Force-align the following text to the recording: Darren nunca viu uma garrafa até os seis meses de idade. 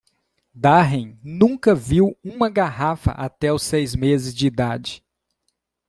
Darren 0.55 1.19
nunca 1.23 1.75
viu 1.75 2.17
uma 2.23 2.49
garrafa 2.49 3.11
até 3.11 3.53
os 3.53 3.61
seis 3.61 3.93
meses 3.95 4.33
de 4.33 4.47
idade. 4.47 5.03